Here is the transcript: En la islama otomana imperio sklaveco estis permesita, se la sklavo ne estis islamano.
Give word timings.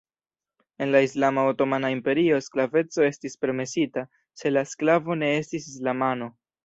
En 0.83 0.91
la 0.93 1.01
islama 1.07 1.43
otomana 1.51 1.91
imperio 1.95 2.39
sklaveco 2.45 3.05
estis 3.09 3.37
permesita, 3.45 4.05
se 4.43 4.53
la 4.55 4.65
sklavo 4.73 5.19
ne 5.21 5.31
estis 5.43 5.69
islamano. 5.75 6.33